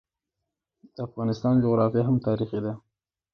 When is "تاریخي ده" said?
2.27-2.73